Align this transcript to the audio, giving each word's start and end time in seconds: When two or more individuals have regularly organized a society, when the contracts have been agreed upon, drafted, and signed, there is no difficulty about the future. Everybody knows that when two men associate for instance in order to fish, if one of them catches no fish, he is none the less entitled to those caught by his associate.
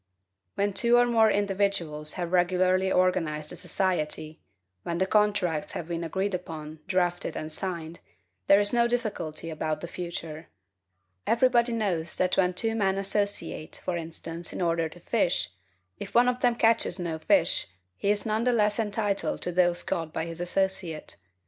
When 0.55 0.73
two 0.73 0.97
or 0.97 1.05
more 1.05 1.29
individuals 1.29 2.13
have 2.13 2.31
regularly 2.31 2.91
organized 2.91 3.51
a 3.51 3.55
society, 3.55 4.41
when 4.81 4.97
the 4.97 5.05
contracts 5.05 5.73
have 5.73 5.87
been 5.87 6.03
agreed 6.03 6.33
upon, 6.33 6.79
drafted, 6.87 7.35
and 7.37 7.51
signed, 7.51 7.99
there 8.47 8.59
is 8.59 8.73
no 8.73 8.87
difficulty 8.87 9.51
about 9.51 9.79
the 9.79 9.87
future. 9.87 10.49
Everybody 11.27 11.73
knows 11.73 12.15
that 12.15 12.35
when 12.35 12.55
two 12.55 12.73
men 12.73 12.97
associate 12.97 13.75
for 13.85 13.95
instance 13.95 14.51
in 14.51 14.59
order 14.59 14.89
to 14.89 14.99
fish, 14.99 15.51
if 15.99 16.15
one 16.15 16.27
of 16.27 16.39
them 16.39 16.55
catches 16.55 16.97
no 16.97 17.19
fish, 17.19 17.67
he 17.95 18.09
is 18.09 18.25
none 18.25 18.43
the 18.43 18.53
less 18.53 18.79
entitled 18.79 19.41
to 19.43 19.51
those 19.51 19.83
caught 19.83 20.11
by 20.11 20.25
his 20.25 20.41
associate. 20.41 21.17